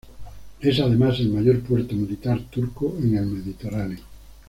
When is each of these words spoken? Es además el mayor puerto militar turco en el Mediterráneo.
Es 0.61 0.79
además 0.79 1.19
el 1.19 1.29
mayor 1.29 1.59
puerto 1.61 1.93
militar 1.93 2.41
turco 2.49 2.97
en 2.97 3.17
el 3.17 3.25
Mediterráneo. 3.27 3.99